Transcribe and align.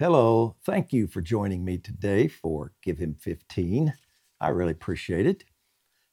Hello, 0.00 0.56
thank 0.64 0.92
you 0.92 1.06
for 1.06 1.20
joining 1.20 1.64
me 1.64 1.78
today 1.78 2.26
for 2.26 2.72
Give 2.82 2.98
Him 2.98 3.14
15. 3.14 3.94
I 4.40 4.48
really 4.48 4.72
appreciate 4.72 5.24
it. 5.24 5.44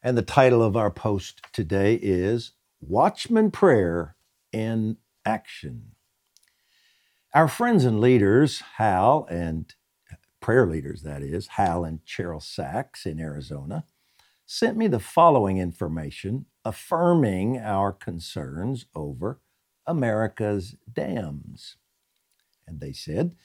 And 0.03 0.15
the 0.15 0.21
title 0.21 0.61
of 0.61 0.77
our 0.77 0.91
post 0.91 1.41
today 1.51 1.95
is 1.95 2.51
Watchman 2.79 3.49
Prayer 3.49 4.15
in 4.53 4.97
Action. 5.25 5.95
Our 7.33 7.47
friends 7.47 7.83
and 7.83 7.99
leaders, 7.99 8.61
Hal 8.75 9.25
and 9.31 9.73
prayer 10.41 10.67
leaders, 10.67 11.01
that 11.01 11.23
is, 11.23 11.47
Hal 11.47 11.83
and 11.83 12.05
Cheryl 12.05 12.43
Sacks 12.43 13.07
in 13.07 13.19
Arizona, 13.19 13.85
sent 14.45 14.77
me 14.77 14.85
the 14.85 14.99
following 14.99 15.57
information 15.57 16.45
affirming 16.63 17.57
our 17.57 17.91
concerns 17.91 18.85
over 18.93 19.41
America's 19.87 20.75
dams. 20.93 21.77
And 22.67 22.79
they 22.79 22.93
said, 22.93 23.35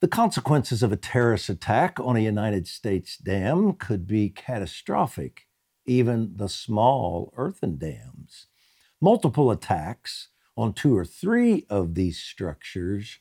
the 0.00 0.08
consequences 0.08 0.82
of 0.82 0.92
a 0.92 0.96
terrorist 0.96 1.50
attack 1.50 2.00
on 2.00 2.16
a 2.16 2.20
United 2.20 2.66
States 2.66 3.18
dam 3.18 3.74
could 3.74 4.06
be 4.06 4.30
catastrophic, 4.30 5.46
even 5.84 6.32
the 6.36 6.48
small 6.48 7.34
earthen 7.36 7.76
dams. 7.76 8.46
Multiple 8.98 9.50
attacks 9.50 10.28
on 10.56 10.72
two 10.72 10.96
or 10.96 11.04
three 11.04 11.66
of 11.68 11.94
these 11.94 12.18
structures 12.18 13.18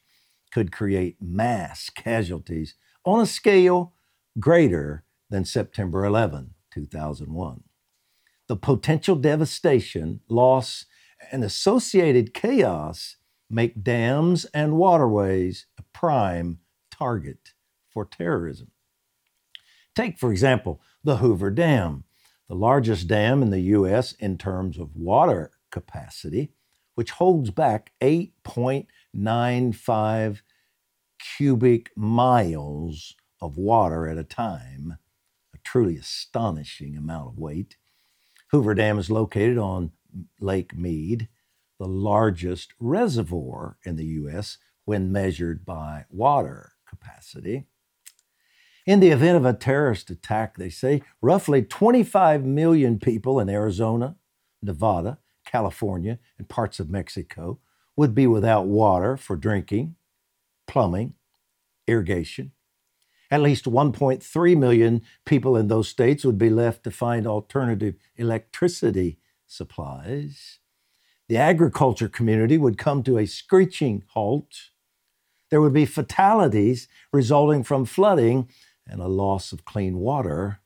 could 0.51 0.71
create 0.71 1.21
mass 1.21 1.89
casualties 1.89 2.75
on 3.03 3.19
a 3.19 3.25
scale 3.25 3.93
greater 4.39 5.03
than 5.29 5.43
September 5.43 6.05
11, 6.05 6.53
2001. 6.71 7.63
The 8.47 8.55
potential 8.55 9.15
devastation, 9.17 10.21
loss, 10.29 10.85
and 11.29 11.43
associated 11.43 12.33
chaos 12.33 13.17
make 13.49 13.83
dams 13.83 14.45
and 14.53 14.77
waterways 14.77 15.65
a 15.77 15.83
prime 15.93 16.59
target 16.99 17.53
for 17.89 18.05
terrorism. 18.05 18.69
Take, 19.95 20.19
for 20.19 20.31
example, 20.31 20.81
the 21.03 21.17
Hoover 21.17 21.49
Dam, 21.49 22.03
the 22.47 22.53
largest 22.55 23.07
dam 23.07 23.41
in 23.41 23.49
the 23.49 23.61
U.S. 23.61 24.13
in 24.13 24.37
terms 24.37 24.77
of 24.77 24.95
water 24.95 25.51
capacity, 25.71 26.53
which 26.95 27.11
holds 27.11 27.51
back 27.51 27.91
8.95 28.01 30.41
cubic 31.37 31.91
miles 31.95 33.15
of 33.41 33.57
water 33.57 34.07
at 34.07 34.17
a 34.17 34.23
time, 34.23 34.97
a 35.53 35.57
truly 35.63 35.97
astonishing 35.97 36.97
amount 36.97 37.29
of 37.29 37.37
weight. 37.37 37.77
Hoover 38.51 38.73
Dam 38.73 38.99
is 38.99 39.09
located 39.09 39.57
on 39.57 39.91
Lake 40.39 40.75
Mead, 40.75 41.29
the 41.77 41.87
largest 41.87 42.73
reservoir 42.79 43.77
in 43.83 43.95
the 43.95 44.05
U.S. 44.05 44.57
when 44.85 45.11
measured 45.11 45.65
by 45.65 46.05
water 46.09 46.73
capacity. 46.89 47.67
In 48.85 48.99
the 48.99 49.09
event 49.09 49.37
of 49.37 49.45
a 49.45 49.53
terrorist 49.53 50.09
attack, 50.09 50.57
they 50.57 50.69
say 50.69 51.03
roughly 51.21 51.61
25 51.61 52.43
million 52.43 52.97
people 52.97 53.39
in 53.39 53.47
Arizona, 53.49 54.15
Nevada, 54.63 55.19
California, 55.45 56.19
and 56.37 56.49
parts 56.49 56.79
of 56.79 56.89
Mexico 56.89 57.59
would 57.95 58.15
be 58.15 58.25
without 58.25 58.65
water 58.65 59.15
for 59.15 59.35
drinking, 59.35 59.95
plumbing, 60.67 61.13
irrigation. 61.85 62.51
At 63.31 63.41
least 63.41 63.65
1.3 63.65 64.57
million 64.57 65.01
people 65.25 65.55
in 65.55 65.67
those 65.67 65.87
states 65.87 66.25
would 66.25 66.37
be 66.37 66.49
left 66.49 66.83
to 66.83 66.91
find 66.91 67.27
alternative 67.27 67.95
electricity 68.15 69.19
supplies. 69.45 70.59
The 71.27 71.37
agriculture 71.37 72.09
community 72.09 72.57
would 72.57 72.79
come 72.79 73.03
to 73.03 73.19
a 73.19 73.27
screeching 73.27 74.03
halt 74.13 74.71
there 75.49 75.61
would 75.61 75.73
be 75.73 75.85
fatalities 75.85 76.87
resulting 77.11 77.63
from 77.63 77.85
flooding 77.85 78.49
and 78.87 79.01
a 79.01 79.07
loss 79.07 79.51
of 79.51 79.65
clean 79.65 79.97
water. 79.97 80.59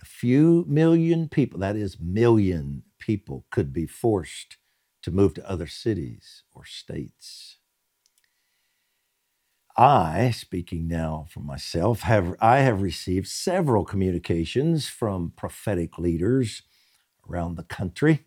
A 0.00 0.04
few 0.04 0.64
million 0.68 1.28
people, 1.28 1.60
that 1.60 1.76
is, 1.76 1.98
million 2.00 2.82
people, 2.98 3.46
could 3.50 3.72
be 3.72 3.86
forced 3.86 4.56
to 5.02 5.10
move 5.10 5.34
to 5.34 5.48
other 5.48 5.66
cities 5.66 6.42
or 6.52 6.64
states. 6.64 7.56
I, 9.76 10.32
speaking 10.32 10.86
now 10.86 11.26
for 11.30 11.40
myself, 11.40 12.02
have 12.02 12.36
I 12.40 12.58
have 12.58 12.82
received 12.82 13.26
several 13.26 13.84
communications 13.84 14.86
from 14.86 15.32
prophetic 15.34 15.98
leaders 15.98 16.62
around 17.28 17.56
the 17.56 17.62
country 17.62 18.26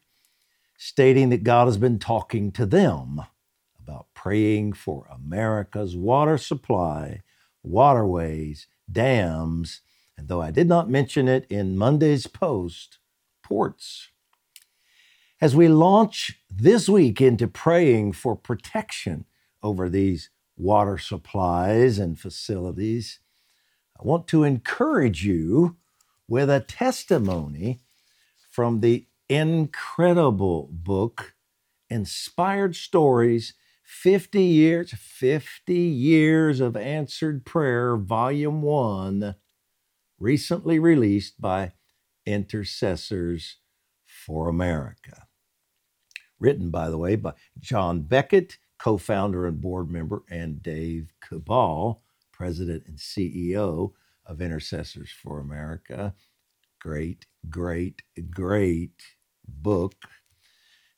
stating 0.78 1.30
that 1.30 1.44
God 1.44 1.66
has 1.68 1.78
been 1.78 2.00
talking 2.00 2.52
to 2.54 2.66
them 2.66 3.22
about 3.86 4.08
praying 4.16 4.74
for 4.74 5.08
America's 5.12 5.96
water 5.96 6.40
supply, 6.40 7.22
waterways, 7.62 8.66
dams, 8.92 9.82
and 10.18 10.28
though 10.28 10.42
I 10.42 10.50
did 10.50 10.68
not 10.68 10.90
mention 10.90 11.28
it 11.28 11.46
in 11.52 11.78
Monday's 11.78 12.26
post, 12.26 12.98
ports. 13.44 14.10
As 15.40 15.56
we 15.56 15.68
launch 15.68 16.42
this 16.50 16.90
week 16.90 17.22
into 17.22 17.48
praying 17.48 18.14
for 18.14 18.36
protection 18.36 19.26
over 19.62 19.88
these 19.88 20.32
water 20.58 20.98
supplies 20.98 22.00
and 22.00 22.20
facilities, 22.20 23.20
I 24.00 24.04
want 24.04 24.28
to 24.30 24.44
encourage 24.44 25.24
you 25.24 25.76
with 26.28 26.50
a 26.50 26.60
testimony 26.60 27.82
from 28.50 28.80
the 28.80 29.06
incredible 29.30 30.70
book, 30.72 31.36
Inspired 31.90 32.76
Stories 32.76 33.54
50 33.86 34.42
years, 34.42 34.94
50 34.94 35.74
years 35.74 36.60
of 36.60 36.76
answered 36.76 37.46
prayer, 37.46 37.96
volume 37.96 38.64
one, 38.64 39.36
recently 40.20 40.80
released 40.80 41.40
by 41.40 41.74
Intercessors 42.26 43.58
for 44.06 44.50
America. 44.50 45.28
Written, 46.40 46.72
by 46.72 46.90
the 46.90 46.98
way, 46.98 47.16
by 47.16 47.34
John 47.60 48.02
Beckett, 48.02 48.58
co 48.80 48.98
founder 48.98 49.46
and 49.46 49.62
board 49.62 49.92
member, 49.92 50.24
and 50.30 50.64
Dave 50.64 51.14
Kubal, 51.24 52.02
president 52.32 52.84
and 52.88 52.98
CEO 52.98 53.92
of 54.26 54.42
Intercessors 54.42 55.12
for 55.12 55.40
America. 55.40 56.16
Great, 56.80 57.28
great, 57.50 58.02
great 58.32 59.04
book. 59.48 59.94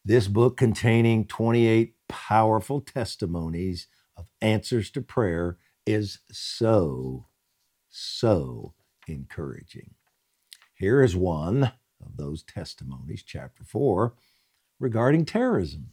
This 0.06 0.30
book 0.30 0.56
containing 0.56 1.26
28 1.26 1.97
powerful 2.08 2.82
testimonies 2.82 3.88
of 4.16 4.28
answers 4.42 4.90
to 4.92 5.02
prayer 5.02 5.58
is 5.86 6.20
so, 6.32 7.28
so 7.90 8.74
encouraging. 9.08 9.96
Here 10.76 11.02
is 11.02 11.16
one 11.16 11.72
of 12.04 12.18
those 12.18 12.44
testimonies, 12.44 13.24
chapter 13.24 13.64
4, 13.64 14.14
regarding 14.80 15.26
terrorism. 15.26 15.92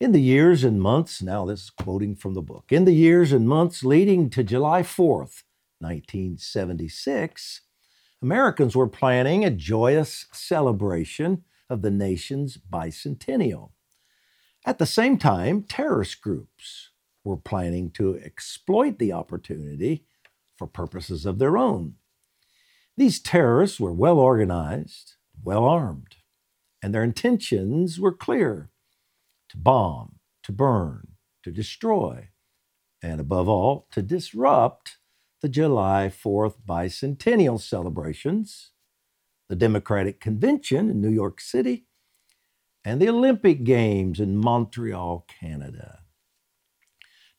In 0.00 0.12
the 0.12 0.20
years 0.20 0.64
and 0.64 0.82
months, 0.82 1.22
now 1.22 1.44
this 1.44 1.64
is 1.64 1.70
quoting 1.70 2.16
from 2.16 2.34
the 2.34 2.42
book, 2.42 2.66
in 2.70 2.84
the 2.84 2.94
years 2.94 3.32
and 3.32 3.48
months 3.48 3.84
leading 3.84 4.28
to 4.30 4.42
July 4.42 4.82
4th, 4.82 5.44
1976, 5.78 7.60
Americans 8.20 8.74
were 8.74 8.88
planning 8.88 9.44
a 9.44 9.50
joyous 9.50 10.26
celebration 10.32 11.44
of 11.68 11.82
the 11.82 11.90
nation's 11.90 12.56
bicentennial. 12.56 13.70
At 14.66 14.78
the 14.78 14.86
same 14.86 15.18
time, 15.18 15.62
terrorist 15.62 16.22
groups 16.22 16.90
were 17.22 17.36
planning 17.36 17.90
to 17.92 18.16
exploit 18.16 18.98
the 18.98 19.12
opportunity 19.12 20.06
for 20.56 20.66
purposes 20.66 21.26
of 21.26 21.38
their 21.38 21.58
own. 21.58 21.96
These 22.96 23.20
terrorists 23.20 23.78
were 23.78 23.92
well 23.92 24.18
organized, 24.18 25.16
well 25.42 25.64
armed, 25.64 26.16
and 26.82 26.94
their 26.94 27.02
intentions 27.02 28.00
were 28.00 28.14
clear 28.14 28.70
to 29.50 29.56
bomb, 29.58 30.20
to 30.44 30.52
burn, 30.52 31.08
to 31.42 31.50
destroy, 31.50 32.28
and 33.02 33.20
above 33.20 33.48
all, 33.48 33.86
to 33.90 34.00
disrupt 34.00 34.96
the 35.42 35.48
July 35.48 36.10
4th 36.10 36.54
bicentennial 36.66 37.60
celebrations, 37.60 38.70
the 39.48 39.56
Democratic 39.56 40.20
Convention 40.20 40.88
in 40.88 41.02
New 41.02 41.10
York 41.10 41.40
City, 41.40 41.86
and 42.84 43.00
the 43.00 43.08
Olympic 43.08 43.64
Games 43.64 44.20
in 44.20 44.36
Montreal, 44.36 45.26
Canada. 45.40 46.00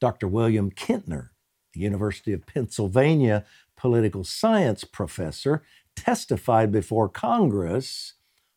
Dr. 0.01 0.27
William 0.27 0.71
Kintner, 0.71 1.29
the 1.73 1.81
University 1.81 2.33
of 2.33 2.47
Pennsylvania 2.47 3.45
political 3.77 4.23
science 4.23 4.83
professor, 4.83 5.63
testified 5.95 6.71
before 6.71 7.07
Congress 7.07 8.13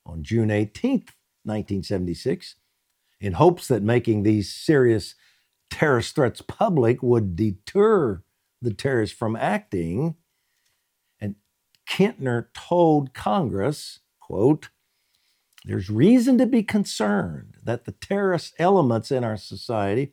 on 0.06 0.22
June 0.22 0.50
18, 0.50 0.92
1976, 1.44 2.56
in 3.20 3.34
hopes 3.34 3.68
that 3.68 3.82
making 3.82 4.22
these 4.22 4.52
serious 4.52 5.14
terrorist 5.70 6.14
threats 6.14 6.40
public 6.40 7.02
would 7.02 7.36
deter 7.36 8.22
the 8.62 8.72
terrorists 8.72 9.16
from 9.16 9.36
acting. 9.36 10.16
And 11.20 11.34
Kintner 11.88 12.46
told 12.54 13.12
Congress, 13.12 14.00
quote, 14.20 14.70
there's 15.64 15.90
reason 15.90 16.38
to 16.38 16.46
be 16.46 16.62
concerned 16.62 17.56
that 17.62 17.84
the 17.84 17.92
terrorist 17.92 18.54
elements 18.58 19.10
in 19.10 19.24
our 19.24 19.36
society 19.36 20.12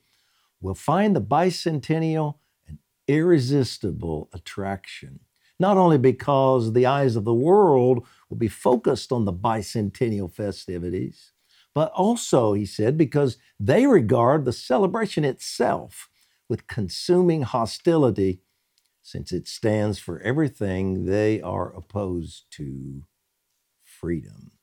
will 0.60 0.76
find 0.76 1.16
the 1.16 1.22
bicentennial 1.22 2.36
an 2.68 2.80
irresistible 3.08 4.30
attraction, 4.34 5.20
not 5.60 5.78
only 5.78 5.98
because 5.98 6.74
the 6.74 6.86
eyes 6.86 7.16
of 7.16 7.26
the 7.26 7.34
world 7.34 8.06
will 8.30 8.38
be 8.38 8.48
focused 8.48 9.12
on 9.12 9.26
the 9.26 9.34
bicentennial 9.34 10.32
festivities, 10.32 11.32
but 11.76 11.92
also, 11.92 12.54
he 12.54 12.66
said, 12.66 12.98
because 12.98 13.38
they 13.60 13.86
regard 13.86 14.46
the 14.46 14.54
celebration 14.54 15.26
itself 15.26 16.10
with 16.48 16.68
consuming 16.68 17.42
hostility, 17.42 18.42
since 19.02 19.32
it 19.32 19.48
stands 19.48 20.00
for 20.00 20.20
everything 20.22 21.06
they 21.06 21.42
are 21.42 21.76
opposed 21.76 22.46
to 22.52 23.04
freedom. 23.84 24.55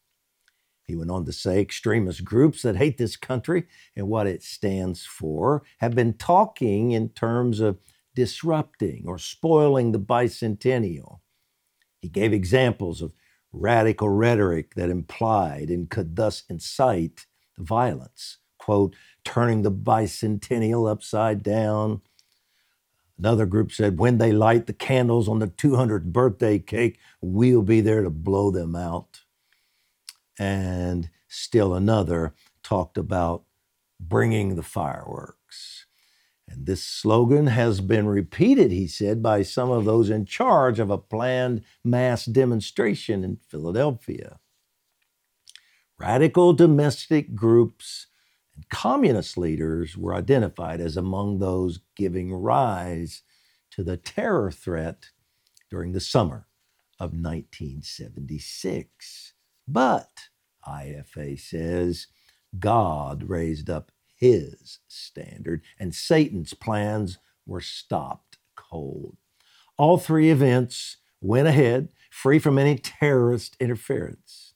He 0.93 0.97
went 0.97 1.11
on 1.11 1.25
to 1.25 1.33
say 1.33 1.59
extremist 1.59 2.23
groups 2.23 2.61
that 2.61 2.77
hate 2.77 2.99
this 2.99 3.17
country 3.17 3.65
and 3.97 4.09
what 4.09 4.27
it 4.27 4.43
stands 4.43 5.07
for 5.07 5.63
have 5.79 5.95
been 5.95 6.13
talking 6.13 6.91
in 6.91 7.09
terms 7.09 7.61
of 7.61 7.79
disrupting 8.15 9.05
or 9.07 9.17
spoiling 9.17 9.93
the 9.93 9.99
bicentennial. 9.99 11.21
He 12.03 12.11
gave 12.11 12.35
examples 12.35 13.01
of 13.01 13.15
radical 13.55 14.11
rhetoric 14.11 14.75
that 14.75 14.91
implied 14.91 15.71
and 15.71 15.89
could 15.89 16.15
thus 16.15 16.43
incite 16.51 17.25
violence. 17.57 18.37
Quote, 18.59 18.95
turning 19.25 19.63
the 19.63 19.73
bicentennial 19.73 20.91
upside 20.91 21.43
down. 21.43 22.03
Another 23.19 23.47
group 23.47 23.73
said, 23.73 23.99
when 23.99 24.19
they 24.19 24.31
light 24.31 24.67
the 24.67 24.75
candles 24.75 25.27
on 25.27 25.39
the 25.39 25.49
200th 25.49 26.13
birthday 26.13 26.59
cake, 26.59 26.99
we'll 27.23 27.63
be 27.63 27.81
there 27.81 28.03
to 28.03 28.11
blow 28.11 28.51
them 28.51 28.77
out. 28.77 29.22
And 30.39 31.11
still 31.29 31.75
another 31.75 32.35
talked 32.63 32.99
about 32.99 33.45
bringing 34.01 34.57
the 34.57 34.63
fireworks. 34.63 35.87
And 36.49 36.67
this 36.67 36.83
slogan 36.83 37.47
has 37.47 37.81
been 37.81 38.07
repeated, 38.07 38.73
he 38.73 38.87
said, 38.87 39.23
by 39.23 39.43
some 39.43 39.71
of 39.71 39.85
those 39.85 40.11
in 40.11 40.27
charge 40.27 40.79
of 40.79 40.91
a 40.91 40.99
planned 40.99 41.63
mass 41.85 42.27
demonstration 42.27 43.25
in 43.25 43.39
Philadelphia. 43.49 44.39
Radical 45.99 46.53
domestic 46.53 47.35
groups 47.35 48.09
and 48.55 48.69
communist 48.69 49.39
leaders 49.39 49.97
were 49.97 50.15
identified 50.15 50.81
as 50.81 50.97
among 50.97 51.39
those 51.39 51.81
giving 51.97 52.35
rise 52.35 53.23
to 53.71 53.83
the 53.83 53.97
terror 53.97 54.51
threat 54.51 55.11
during 55.71 55.93
the 55.93 56.01
summer 56.01 56.47
of 56.99 57.13
1976. 57.13 59.32
But, 59.67 60.29
IFA 60.67 61.39
says, 61.39 62.09
God 62.59 63.25
raised 63.25 63.71
up 63.71 63.91
his 64.15 64.79
standard, 64.89 65.63
and 65.79 65.95
Satan's 65.95 66.55
plans 66.55 67.19
were 67.47 67.61
stopped 67.61 68.39
cold. 68.57 69.17
All 69.77 69.99
three 69.99 70.31
events 70.31 70.99
went 71.21 71.49
ahead, 71.49 71.89
free 72.11 72.39
from 72.39 72.59
any 72.59 72.77
terrorist 72.77 73.57
interference. 73.59 74.55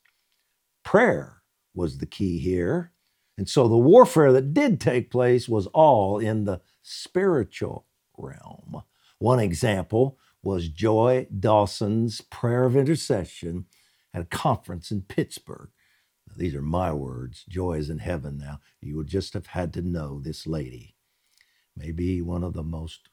Prayer 0.85 1.43
was 1.75 1.99
the 1.99 2.06
key 2.06 2.38
here. 2.38 2.93
And 3.38 3.49
so 3.49 3.69
the 3.69 3.76
warfare 3.76 4.32
that 4.32 4.55
did 4.55 4.81
take 4.81 5.11
place 5.11 5.49
was 5.49 5.67
all 5.69 6.19
in 6.19 6.44
the 6.44 6.61
spiritual 6.82 7.87
realm. 8.17 8.82
One 9.19 9.41
example 9.41 10.19
was 10.43 10.69
Joy 10.69 11.26
Dawson's 11.38 12.20
prayer 12.20 12.64
of 12.64 12.76
intercession 12.76 13.67
at 14.17 14.23
a 14.23 14.25
conference 14.25 14.91
in 14.91 15.03
Pittsburgh. 15.03 15.69
Now, 16.27 16.35
these 16.39 16.55
are 16.55 16.63
my 16.63 16.93
words. 16.93 17.45
Joy 17.49 17.75
is 17.75 17.91
in 17.91 17.99
heaven 17.99 18.39
now. 18.39 18.61
You 18.81 18.97
would 18.97 19.09
just 19.09 19.35
have 19.35 19.49
had 19.49 19.75
to 19.75 19.83
know 19.83 20.21
this 20.21 20.47
lady. 20.47 20.95
Maybe 21.77 22.23
one 22.23 22.43
of 22.43 22.55
the 22.55 22.63
most 22.63 23.11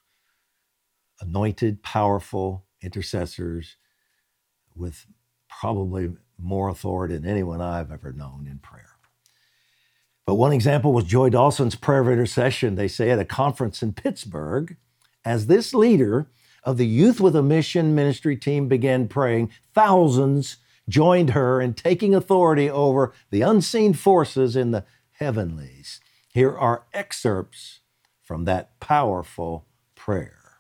anointed, 1.20 1.84
powerful 1.84 2.66
intercessors 2.82 3.76
with 4.76 5.06
probably 5.50 6.14
more 6.40 6.70
authority 6.70 7.16
than 7.16 7.30
anyone 7.30 7.62
I've 7.62 7.92
ever 7.92 8.14
known 8.14 8.48
in 8.50 8.60
prayer. 8.60 8.92
But 10.26 10.36
one 10.36 10.54
example 10.54 10.94
was 10.94 11.04
Joy 11.04 11.30
Dawson's 11.30 11.76
prayer 11.76 12.00
of 12.00 12.10
intercession, 12.10 12.76
they 12.76 12.88
say, 12.88 13.12
at 13.12 13.20
a 13.20 13.26
conference 13.26 13.84
in 13.84 13.92
Pittsburgh. 13.92 14.78
As 15.26 15.48
this 15.48 15.74
leader 15.74 16.30
of 16.64 16.78
the 16.78 16.88
Youth 16.88 17.20
with 17.20 17.36
a 17.36 17.44
Mission 17.44 17.94
ministry 17.94 18.38
team 18.38 18.70
began 18.70 19.10
praying, 19.10 19.52
thousands 19.74 20.58
joined 20.90 21.32
her 21.32 21.62
in 21.62 21.74
taking 21.74 22.14
authority 22.14 22.70
over 22.70 23.14
the 23.30 23.42
unseen 23.42 23.94
forces 23.94 24.56
in 24.56 24.72
the 24.72 24.86
heavenlies. 25.14 26.00
Here 26.28 26.58
are 26.58 26.86
excerpts 26.94 27.82
from 28.22 28.46
that 28.46 28.80
powerful 28.80 29.68
prayer. 29.96 30.60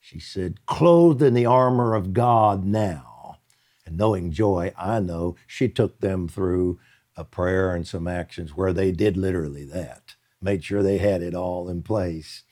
She 0.00 0.18
said, 0.18 0.66
Clothed 0.66 1.22
in 1.22 1.34
the 1.34 1.46
armor 1.46 1.94
of 1.94 2.12
God 2.12 2.64
now. 2.64 3.38
And 3.86 3.96
knowing 3.96 4.32
joy, 4.32 4.72
I 4.76 5.00
know 5.00 5.36
she 5.46 5.68
took 5.68 6.00
them 6.00 6.28
through 6.28 6.78
a 7.16 7.24
prayer 7.24 7.74
and 7.74 7.86
some 7.86 8.08
actions 8.08 8.56
where 8.56 8.72
they 8.72 8.92
did 8.92 9.16
literally 9.16 9.64
that, 9.64 10.16
made 10.42 10.64
sure 10.64 10.82
they 10.82 10.98
had 10.98 11.22
it 11.22 11.34
all 11.34 11.68
in 11.68 11.82
place. 11.82 12.42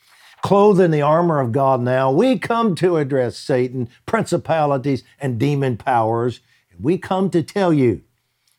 Clothed 0.43 0.81
in 0.81 0.91
the 0.91 1.03
armor 1.03 1.41
of 1.41 1.53
God 1.53 1.81
now, 1.81 2.11
we 2.11 2.39
come 2.39 2.75
to 2.77 2.97
address 2.97 3.37
Satan, 3.37 3.89
principalities, 4.07 5.05
and 5.21 5.39
demon 5.39 5.77
powers. 5.77 6.41
We 6.79 6.99
come 6.99 7.31
to 7.31 7.43
tell 7.43 7.73
you 7.73 8.03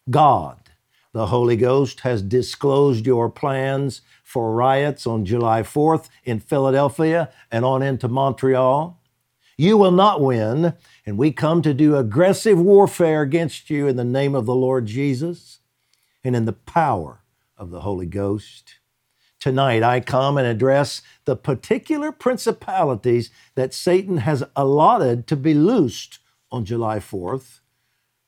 God, 0.10 0.72
the 1.14 1.28
Holy 1.28 1.56
Ghost, 1.56 2.02
has 2.02 2.22
disclosed 2.22 3.06
your 3.06 3.30
plans 3.30 4.02
for 4.24 4.54
riots 4.54 5.06
on 5.06 5.26
July 5.26 5.62
4th 5.62 6.10
in 6.24 6.40
Philadelphia 6.40 7.30
and 7.52 7.64
on 7.64 7.84
into 7.84 8.08
Montreal. 8.08 9.00
You 9.58 9.78
will 9.78 9.92
not 9.92 10.22
win, 10.22 10.74
and 11.06 11.18
we 11.18 11.32
come 11.32 11.62
to 11.62 11.74
do 11.74 11.96
aggressive 11.96 12.60
warfare 12.60 13.22
against 13.22 13.70
you 13.70 13.88
in 13.88 13.96
the 13.96 14.04
name 14.04 14.34
of 14.34 14.46
the 14.46 14.56
Lord 14.56 14.88
Jesus 14.88 15.60
and 16.24 16.36
in 16.36 16.46
the 16.46 16.54
power 16.54 17.24
of 17.58 17.70
the 17.70 17.82
Holy 17.82 18.08
Ghost. 18.08 18.80
Tonight, 19.40 19.84
I 19.84 20.00
come 20.00 20.38
and 20.38 20.48
address 20.48 21.02
the 21.26 21.36
particular 21.36 22.12
principalities 22.12 23.30
that 23.56 23.74
Satan 23.74 24.18
has 24.18 24.44
allotted 24.56 25.28
to 25.28 25.36
be 25.36 25.54
loosed 25.54 26.20
on 26.52 26.66
July 26.66 26.98
4th. 26.98 27.60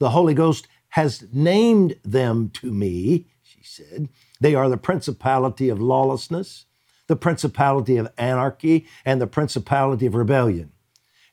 The 0.06 0.12
Holy 0.12 0.36
Ghost 0.36 0.68
has 0.90 1.26
named 1.34 1.96
them 2.04 2.52
to 2.52 2.72
me, 2.72 3.26
she 3.42 3.64
said. 3.64 4.08
They 4.40 4.54
are 4.54 4.70
the 4.70 4.78
principality 4.78 5.68
of 5.68 5.82
lawlessness, 5.82 6.66
the 7.08 7.16
principality 7.16 7.98
of 7.98 8.14
anarchy, 8.16 8.86
and 9.04 9.20
the 9.20 9.26
principality 9.26 10.06
of 10.06 10.14
rebellion. 10.14 10.72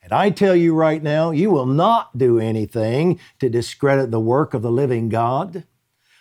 And 0.01 0.11
I 0.11 0.31
tell 0.31 0.55
you 0.55 0.73
right 0.73 1.03
now, 1.03 1.29
you 1.29 1.51
will 1.51 1.67
not 1.67 2.17
do 2.17 2.39
anything 2.39 3.19
to 3.37 3.47
discredit 3.47 4.09
the 4.09 4.19
work 4.19 4.55
of 4.55 4.63
the 4.63 4.71
living 4.71 5.07
God. 5.07 5.65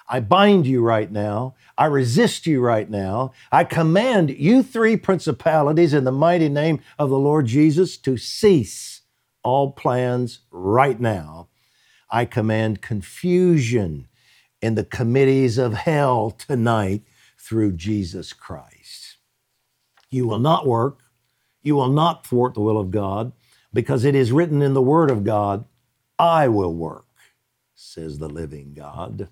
I 0.07 0.21
bind 0.21 0.67
you 0.67 0.83
right 0.83 1.11
now. 1.11 1.55
I 1.79 1.87
resist 1.87 2.47
you 2.47 2.61
right 2.61 2.91
now. 2.91 3.33
I 3.51 3.65
command 3.65 4.29
you 4.29 4.63
three 4.63 4.99
principalities 4.99 5.95
in 5.95 6.05
the 6.05 6.13
mighty 6.13 6.51
name 6.51 6.83
of 6.99 7.09
the 7.09 7.19
Lord 7.19 7.47
Jesus 7.47 7.97
to 7.97 8.19
cease 8.19 9.01
all 9.43 9.73
plans 9.73 10.41
right 10.51 11.01
now. 11.01 11.42
I 12.13 12.27
command 12.27 12.83
confusion 12.83 14.07
in 14.61 14.75
the 14.75 14.85
committees 14.85 15.57
of 15.57 15.73
hell 15.73 16.31
tonight 16.31 17.03
through 17.39 17.73
Jesus 17.73 18.35
Christ. 18.35 19.17
You 20.11 20.27
will 20.27 20.39
not 20.39 20.67
work. 20.67 21.01
You 21.63 21.75
will 21.75 21.89
not 21.89 22.27
thwart 22.27 22.55
the 22.55 22.61
will 22.61 22.79
of 22.79 22.91
God 22.91 23.33
because 23.73 24.05
it 24.05 24.15
is 24.15 24.31
written 24.31 24.61
in 24.61 24.75
the 24.75 24.83
Word 24.83 25.11
of 25.11 25.25
God, 25.25 25.65
I 26.19 26.49
will 26.49 26.75
work, 26.75 27.07
says 27.75 28.19
the 28.19 28.29
living 28.29 28.75
God. 28.75 29.29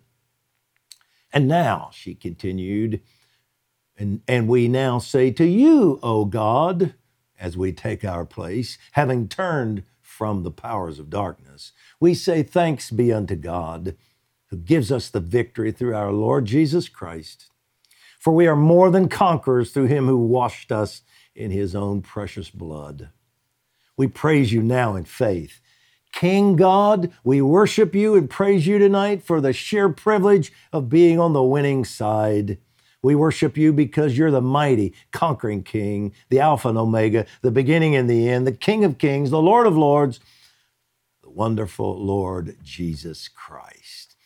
And 1.33 1.47
now, 1.47 1.91
she 1.93 2.15
continued, 2.15 3.03
and, 3.97 4.23
and 4.27 4.49
we 4.49 4.67
now 4.67 4.99
say 4.99 5.31
to 5.33 5.45
you, 5.45 6.01
O 6.03 6.25
God, 6.25 6.95
as 7.39 7.57
we 7.57 7.73
take 7.73 8.05
our 8.05 8.25
place, 8.25 8.79
having 8.93 9.29
turned 9.29 9.85
from 10.21 10.43
the 10.43 10.51
powers 10.51 10.99
of 10.99 11.09
darkness, 11.09 11.73
we 11.99 12.13
say, 12.13 12.43
Thanks 12.43 12.91
be 12.91 13.11
unto 13.11 13.35
God 13.35 13.97
who 14.49 14.59
gives 14.59 14.93
us 14.93 15.09
the 15.09 15.19
victory 15.19 15.73
through 15.73 15.97
our 15.97 16.13
Lord 16.13 16.45
Jesus 16.45 16.91
Christ. 16.91 17.49
For 18.19 18.35
we 18.35 18.47
are 18.47 18.55
more 18.55 18.91
than 18.91 19.09
conquerors 19.09 19.71
through 19.71 19.87
him 19.87 20.09
who 20.09 20.19
washed 20.19 20.71
us 20.71 21.01
in 21.35 21.51
his 21.51 21.75
own 21.75 22.03
precious 22.03 22.51
blood. 22.51 23.09
We 23.97 24.09
praise 24.09 24.53
you 24.53 24.61
now 24.63 24.95
in 24.95 25.05
faith 25.05 25.63
King 26.13 26.55
God, 26.55 27.11
we 27.25 27.41
worship 27.41 27.95
you 27.95 28.15
and 28.15 28.29
praise 28.29 28.67
you 28.67 28.79
tonight 28.79 29.23
for 29.23 29.41
the 29.41 29.55
sheer 29.55 29.89
privilege 29.89 30.53
of 30.71 30.91
being 30.91 31.19
on 31.19 31.33
the 31.33 31.43
winning 31.43 31.87
side. 31.87 32.59
We 33.03 33.15
worship 33.17 33.57
you 33.57 33.73
because 33.73 34.19
you're 34.19 34.31
the 34.33 34.43
mighty, 34.43 34.95
conquering 35.13 35.63
King, 35.65 36.13
the 36.31 36.41
Alpha 36.41 36.69
and 36.69 36.79
Omega, 36.79 37.27
the 37.43 37.51
beginning 37.53 37.97
and 37.97 38.11
the 38.11 38.29
end, 38.29 38.47
the 38.47 38.53
King 38.53 38.85
of 38.85 38.99
Kings, 38.99 39.31
the 39.31 39.43
Lord 39.43 39.67
of 39.67 39.77
Lords, 39.77 40.21
the 41.23 41.31
wonderful 41.31 41.99
Lord 42.05 42.57
Jesus 42.65 43.29
Christ. 43.29 44.17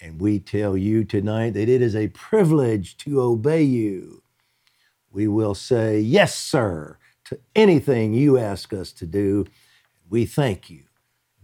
And 0.00 0.20
we 0.20 0.38
tell 0.40 0.76
you 0.76 1.04
tonight 1.04 1.54
that 1.54 1.68
it 1.68 1.82
is 1.82 1.96
a 1.96 2.08
privilege 2.08 2.96
to 2.98 3.20
obey 3.22 3.62
you 3.62 4.16
We 5.12 5.28
will 5.28 5.54
say, 5.56 6.00
Yes, 6.00 6.36
sir, 6.36 6.98
to 7.26 7.38
anything 7.56 8.14
you 8.14 8.38
ask 8.38 8.72
us 8.72 8.92
to 8.94 9.06
do. 9.06 9.46
We 10.10 10.26
thank 10.26 10.70
you 10.70 10.84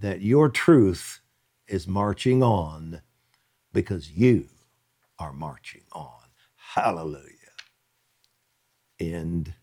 that 0.00 0.22
your 0.22 0.48
truth 0.50 1.20
is 1.68 1.88
marching 1.88 2.42
on 2.42 3.02
because 3.72 4.12
you 4.12 4.48
are 5.18 5.32
marching 5.32 5.82
on. 5.92 6.21
Hallelujah. 6.74 7.28
End 9.00 9.54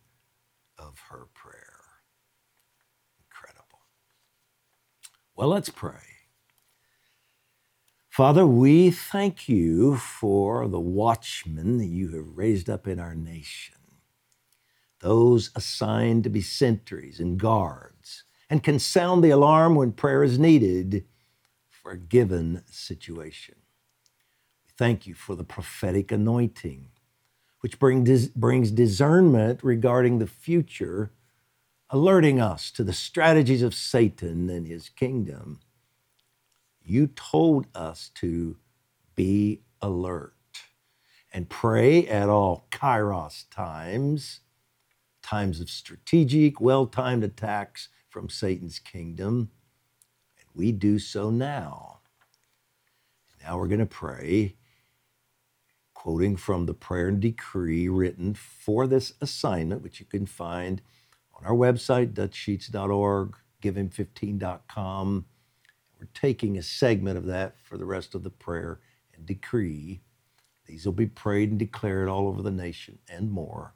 of 0.77 0.99
her 1.09 1.27
prayer. 1.33 1.79
Incredible. 3.19 3.79
Well, 5.35 5.49
let's 5.49 5.69
pray. 5.69 5.93
Father, 8.09 8.45
we 8.45 8.91
thank 8.91 9.49
you 9.49 9.97
for 9.97 10.67
the 10.67 10.79
watchmen 10.79 11.77
that 11.79 11.87
you 11.87 12.15
have 12.15 12.37
raised 12.37 12.69
up 12.69 12.87
in 12.87 12.99
our 12.99 13.15
nation, 13.15 13.75
those 15.01 15.51
assigned 15.55 16.23
to 16.25 16.29
be 16.29 16.41
sentries 16.41 17.19
and 17.19 17.39
guards, 17.39 18.23
and 18.49 18.63
can 18.63 18.79
sound 18.79 19.23
the 19.23 19.31
alarm 19.31 19.75
when 19.75 19.93
prayer 19.93 20.23
is 20.23 20.39
needed 20.39 21.05
for 21.69 21.91
a 21.91 21.97
given 21.99 22.63
situation. 22.69 23.55
We 24.65 24.71
thank 24.77 25.07
you 25.07 25.15
for 25.15 25.35
the 25.35 25.45
prophetic 25.45 26.11
anointing, 26.11 26.89
which 27.61 27.79
bring, 27.79 28.05
brings 28.35 28.71
discernment 28.71 29.61
regarding 29.63 30.19
the 30.19 30.27
future, 30.27 31.11
alerting 31.89 32.41
us 32.41 32.71
to 32.71 32.83
the 32.83 32.93
strategies 32.93 33.63
of 33.63 33.75
Satan 33.75 34.49
and 34.49 34.67
his 34.67 34.89
kingdom. 34.89 35.61
You 36.83 37.07
told 37.07 37.67
us 37.75 38.09
to 38.15 38.57
be 39.15 39.61
alert 39.81 40.35
and 41.33 41.49
pray 41.49 42.07
at 42.07 42.29
all 42.29 42.67
kairos 42.71 43.45
times, 43.51 44.41
times 45.23 45.61
of 45.61 45.69
strategic, 45.69 46.61
well 46.61 46.87
timed 46.87 47.23
attacks 47.23 47.89
from 48.09 48.29
Satan's 48.29 48.79
kingdom 48.79 49.51
And 50.39 50.47
we 50.55 50.71
do 50.73 50.99
so 50.99 51.29
now. 51.31 51.99
Now 53.43 53.57
we're 53.57 53.67
going 53.67 53.79
to 53.79 53.87
pray, 53.87 54.55
quoting 55.99 56.37
from 56.37 56.65
the 56.65 56.73
prayer 56.73 57.09
and 57.09 57.19
decree 57.19 57.89
written 57.89 58.33
for 58.33 58.87
this 58.87 59.11
assignment, 59.19 59.81
which 59.81 59.99
you 59.99 60.05
can 60.05 60.25
find 60.25 60.81
on 61.35 61.45
our 61.45 61.53
website, 61.53 62.13
dutchsheets.org, 62.13 63.35
givehim15.com. 63.61 65.25
We're 65.99 66.07
taking 66.13 66.57
a 66.57 66.63
segment 66.63 67.17
of 67.17 67.25
that 67.25 67.59
for 67.61 67.77
the 67.77 67.83
rest 67.83 68.15
of 68.15 68.23
the 68.23 68.29
prayer 68.29 68.79
and 69.13 69.25
decree. 69.25 69.99
These 70.67 70.85
will 70.85 70.93
be 70.93 71.05
prayed 71.05 71.49
and 71.49 71.59
declared 71.59 72.07
all 72.07 72.29
over 72.29 72.41
the 72.41 72.49
nation 72.49 72.99
and 73.09 73.29
more. 73.29 73.73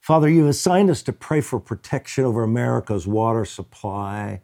Father, 0.00 0.28
you 0.28 0.46
assigned 0.46 0.90
us 0.90 1.02
to 1.02 1.12
pray 1.12 1.40
for 1.40 1.58
protection 1.58 2.24
over 2.24 2.44
America's 2.44 3.04
water 3.04 3.44
supply 3.44 4.42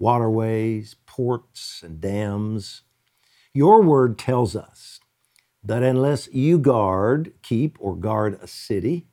waterways, 0.00 0.96
ports, 1.06 1.80
and 1.84 2.00
dams. 2.00 2.82
Your 3.52 3.82
word 3.82 4.18
tells 4.18 4.56
us 4.56 4.98
that 5.68 5.82
unless 5.82 6.28
you 6.32 6.58
guard, 6.58 7.30
keep, 7.42 7.76
or 7.78 7.94
guard 7.94 8.38
a 8.40 8.46
city, 8.46 9.06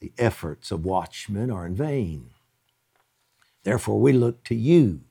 the 0.00 0.12
efforts 0.16 0.70
of 0.70 0.86
watchmen 0.86 1.50
are 1.50 1.66
in 1.66 1.74
vain. 1.74 2.30
Therefore, 3.62 4.00
we 4.00 4.14
look 4.14 4.42
to 4.44 4.54
you 4.54 5.02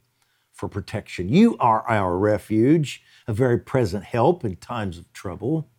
for 0.52 0.68
protection. 0.68 1.30
You 1.30 1.56
are 1.60 1.88
our 1.88 2.18
refuge, 2.18 3.04
a 3.28 3.34
very 3.34 3.60
present 3.60 4.04
help 4.04 4.44
in 4.44 4.56
times 4.56 4.98
of 4.98 5.14
trouble. 5.14 5.70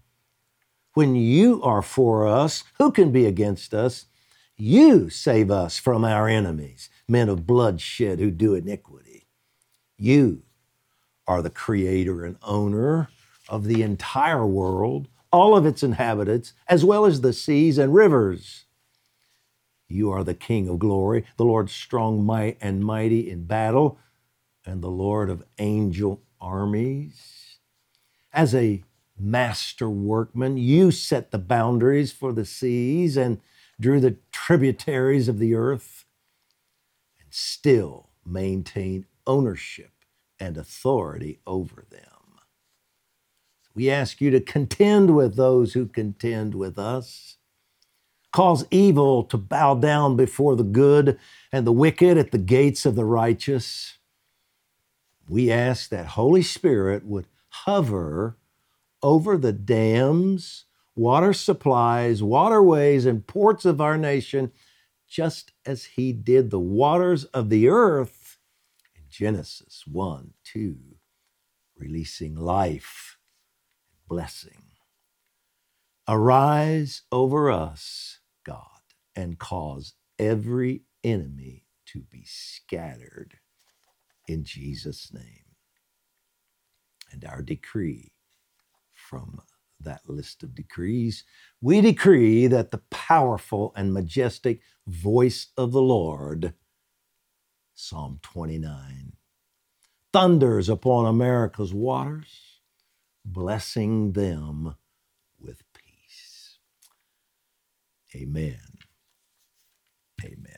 When 0.94 1.16
you 1.16 1.60
are 1.64 1.82
for 1.82 2.28
us, 2.28 2.62
who 2.78 2.92
can 2.92 3.10
be 3.10 3.26
against 3.26 3.74
us? 3.74 4.06
You 4.56 5.10
save 5.10 5.50
us 5.50 5.76
from 5.76 6.04
our 6.04 6.28
enemies 6.28 6.88
men 7.08 7.28
of 7.28 7.48
bloodshed 7.48 8.20
who 8.20 8.30
do 8.30 8.54
iniquity. 8.54 9.26
You 9.98 10.44
are 11.26 11.42
the 11.42 11.50
creator 11.50 12.24
and 12.24 12.36
owner 12.42 13.08
of 13.52 13.66
the 13.66 13.82
entire 13.82 14.46
world, 14.46 15.08
all 15.30 15.54
of 15.54 15.66
its 15.66 15.82
inhabitants, 15.82 16.54
as 16.68 16.86
well 16.86 17.04
as 17.04 17.20
the 17.20 17.34
seas 17.34 17.78
and 17.78 17.94
rivers. 17.94 18.64
You 19.88 20.10
are 20.10 20.24
the 20.24 20.34
King 20.34 20.70
of 20.70 20.78
glory, 20.78 21.26
the 21.36 21.44
Lord 21.44 21.68
strong 21.68 22.24
might 22.24 22.56
and 22.62 22.82
mighty 22.82 23.30
in 23.30 23.44
battle, 23.44 23.98
and 24.64 24.82
the 24.82 24.90
Lord 24.90 25.28
of 25.28 25.44
angel 25.58 26.22
armies. 26.40 27.58
As 28.32 28.54
a 28.54 28.84
master 29.18 29.90
workman, 29.90 30.56
you 30.56 30.90
set 30.90 31.30
the 31.30 31.38
boundaries 31.38 32.10
for 32.10 32.32
the 32.32 32.46
seas 32.46 33.18
and 33.18 33.38
drew 33.78 34.00
the 34.00 34.16
tributaries 34.32 35.28
of 35.28 35.38
the 35.38 35.54
earth 35.54 36.06
and 37.20 37.28
still 37.30 38.08
maintain 38.24 39.04
ownership 39.26 39.92
and 40.40 40.56
authority 40.56 41.40
over 41.46 41.84
them. 41.90 42.21
We 43.74 43.90
ask 43.90 44.20
you 44.20 44.30
to 44.30 44.40
contend 44.40 45.14
with 45.16 45.36
those 45.36 45.72
who 45.72 45.86
contend 45.86 46.54
with 46.54 46.78
us. 46.78 47.36
Cause 48.32 48.66
evil 48.70 49.24
to 49.24 49.36
bow 49.36 49.74
down 49.74 50.16
before 50.16 50.56
the 50.56 50.62
good 50.64 51.18
and 51.50 51.66
the 51.66 51.72
wicked 51.72 52.16
at 52.16 52.30
the 52.30 52.38
gates 52.38 52.86
of 52.86 52.94
the 52.94 53.04
righteous. 53.04 53.98
We 55.28 55.50
ask 55.50 55.90
that 55.90 56.06
Holy 56.06 56.42
Spirit 56.42 57.04
would 57.04 57.26
hover 57.48 58.38
over 59.02 59.36
the 59.36 59.52
dams, 59.52 60.64
water 60.94 61.32
supplies, 61.32 62.22
waterways, 62.22 63.04
and 63.04 63.26
ports 63.26 63.64
of 63.64 63.80
our 63.80 63.98
nation 63.98 64.52
just 65.08 65.52
as 65.66 65.84
he 65.84 66.12
did 66.12 66.50
the 66.50 66.58
waters 66.58 67.24
of 67.26 67.50
the 67.50 67.68
earth 67.68 68.38
in 68.96 69.02
Genesis 69.10 69.84
1 69.86 70.32
2, 70.44 70.76
releasing 71.76 72.34
life 72.34 73.18
blessing. 74.12 74.64
Arise 76.06 77.00
over 77.10 77.50
us, 77.50 78.18
God, 78.44 78.82
and 79.16 79.38
cause 79.38 79.94
every 80.18 80.82
enemy 81.02 81.64
to 81.86 82.00
be 82.10 82.22
scattered 82.26 83.38
in 84.28 84.44
Jesus' 84.44 85.14
name. 85.14 85.56
And 87.10 87.24
our 87.24 87.40
decree 87.40 88.12
from 88.92 89.40
that 89.80 90.02
list 90.06 90.42
of 90.42 90.54
decrees, 90.54 91.24
we 91.62 91.80
decree 91.80 92.46
that 92.48 92.70
the 92.70 92.82
powerful 92.90 93.72
and 93.74 93.94
majestic 93.94 94.60
voice 94.86 95.46
of 95.56 95.72
the 95.72 95.80
Lord, 95.80 96.52
Psalm 97.74 98.18
29, 98.20 99.14
thunders 100.12 100.68
upon 100.68 101.06
America's 101.06 101.72
waters, 101.72 102.51
blessing 103.24 104.12
them 104.12 104.76
with 105.40 105.62
peace. 105.74 106.58
Amen. 108.14 108.60
Amen. 110.24 110.56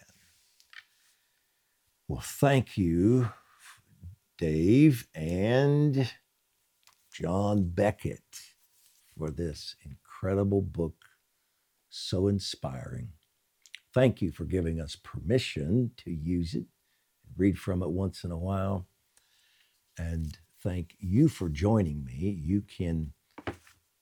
Well, 2.09 2.23
thank 2.23 2.77
you, 2.77 3.31
Dave 4.39 5.09
and 5.15 6.13
John 7.13 7.71
Beckett 7.71 8.41
for 9.17 9.31
this 9.31 9.77
incredible 9.85 10.63
book, 10.63 10.97
so 11.89 12.29
inspiring. 12.29 13.11
Thank 13.95 14.21
you 14.21 14.33
for 14.33 14.45
giving 14.45 14.81
us 14.81 14.97
permission 14.97 15.93
to 15.99 16.11
use 16.11 16.55
it, 16.55 16.65
read 17.37 17.59
from 17.59 17.83
it 17.83 17.91
once 17.91 18.25
in 18.25 18.33
a 18.33 18.39
while. 18.39 18.87
And 19.97 20.37
thank 20.65 20.97
you 20.99 21.29
for 21.29 21.49
joining 21.49 22.05
me. 22.05 22.41
You 22.43 22.63
can 22.63 23.13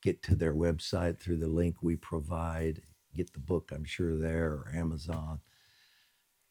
get 0.02 0.22
to 0.24 0.34
their 0.34 0.54
website 0.54 1.18
through 1.18 1.38
the 1.38 1.48
link 1.48 1.76
we 1.82 1.96
provide. 1.96 2.82
Get 3.14 3.32
the 3.34 3.40
book, 3.40 3.70
I'm 3.74 3.84
sure, 3.84 4.16
there 4.16 4.52
or 4.52 4.72
Amazon. 4.74 5.40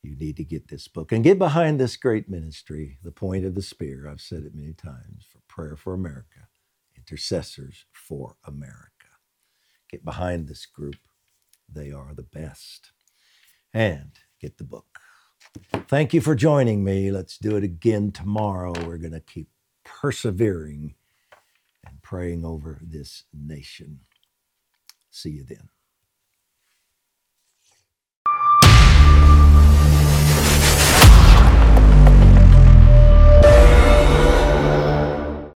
You 0.03 0.15
need 0.15 0.37
to 0.37 0.43
get 0.43 0.67
this 0.67 0.87
book 0.87 1.11
and 1.11 1.23
get 1.23 1.39
behind 1.39 1.79
this 1.79 1.95
great 1.95 2.29
ministry, 2.29 2.99
The 3.03 3.11
Point 3.11 3.45
of 3.45 3.55
the 3.55 3.61
Spear. 3.61 4.07
I've 4.07 4.21
said 4.21 4.43
it 4.43 4.55
many 4.55 4.73
times 4.73 5.25
for 5.31 5.39
prayer 5.47 5.75
for 5.75 5.93
America 5.93 6.47
intercessors 7.01 7.85
for 7.91 8.35
America. 8.45 8.89
Get 9.89 10.05
behind 10.05 10.47
this 10.47 10.65
group, 10.65 10.97
they 11.67 11.91
are 11.91 12.13
the 12.13 12.23
best. 12.23 12.91
And 13.73 14.11
get 14.39 14.57
the 14.57 14.63
book. 14.63 14.99
Thank 15.87 16.13
you 16.13 16.21
for 16.21 16.35
joining 16.35 16.83
me. 16.83 17.11
Let's 17.11 17.37
do 17.37 17.55
it 17.55 17.63
again 17.63 18.11
tomorrow. 18.11 18.73
We're 18.85 18.97
going 18.97 19.13
to 19.13 19.19
keep 19.19 19.49
persevering 20.01 20.96
and 21.86 22.01
praying 22.01 22.43
over 22.43 22.79
this 22.81 23.25
nation. 23.31 24.00
See 25.12 25.29
you 25.29 25.43
then. 25.43 25.70